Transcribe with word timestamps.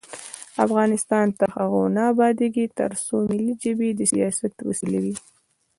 افغانستان 0.65 1.25
تر 1.39 1.49
هغو 1.57 1.81
نه 1.95 2.03
ابادیږي، 2.11 2.65
ترڅو 2.77 3.15
ملي 3.29 3.53
ژبې 3.63 3.89
د 3.95 4.01
سیاست 4.13 4.53
وسیله 4.67 4.99
وي. 5.03 5.15